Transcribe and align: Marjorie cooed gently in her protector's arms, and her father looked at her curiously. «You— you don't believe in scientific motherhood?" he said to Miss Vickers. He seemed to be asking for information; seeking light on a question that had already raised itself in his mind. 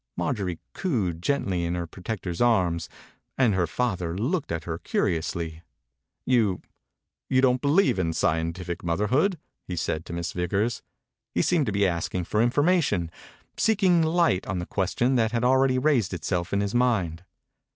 Marjorie 0.17 0.57
cooed 0.73 1.21
gently 1.21 1.63
in 1.63 1.75
her 1.75 1.85
protector's 1.85 2.41
arms, 2.41 2.89
and 3.37 3.53
her 3.53 3.67
father 3.67 4.17
looked 4.17 4.51
at 4.51 4.63
her 4.63 4.79
curiously. 4.79 5.61
«You— 6.25 6.63
you 7.29 7.39
don't 7.39 7.61
believe 7.61 7.99
in 7.99 8.11
scientific 8.13 8.83
motherhood?" 8.83 9.37
he 9.67 9.75
said 9.75 10.07
to 10.07 10.13
Miss 10.13 10.31
Vickers. 10.33 10.81
He 11.35 11.43
seemed 11.43 11.67
to 11.67 11.71
be 11.71 11.85
asking 11.85 12.23
for 12.23 12.41
information; 12.41 13.11
seeking 13.57 14.01
light 14.01 14.47
on 14.47 14.59
a 14.59 14.65
question 14.65 15.17
that 15.17 15.33
had 15.33 15.43
already 15.43 15.77
raised 15.77 16.15
itself 16.15 16.51
in 16.51 16.61
his 16.61 16.73
mind. 16.73 17.23